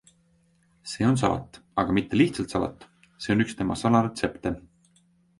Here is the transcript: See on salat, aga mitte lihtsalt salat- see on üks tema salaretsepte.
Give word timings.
See 0.91 1.05
on 1.09 1.17
salat, 1.23 1.59
aga 1.83 1.95
mitte 1.97 2.17
lihtsalt 2.21 2.55
salat- 2.55 2.87
see 3.25 3.35
on 3.35 3.43
üks 3.45 3.53
tema 3.59 3.77
salaretsepte. 3.83 4.53